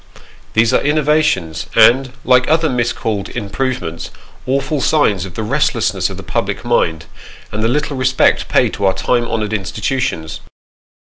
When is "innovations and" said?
0.81-2.11